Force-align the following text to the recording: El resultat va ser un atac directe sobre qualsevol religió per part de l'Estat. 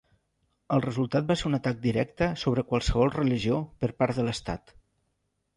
El 0.77 0.81
resultat 0.85 1.27
va 1.31 1.35
ser 1.41 1.45
un 1.49 1.57
atac 1.57 1.83
directe 1.83 2.31
sobre 2.45 2.65
qualsevol 2.71 3.15
religió 3.19 3.63
per 3.85 3.93
part 4.03 4.19
de 4.21 4.29
l'Estat. 4.31 4.79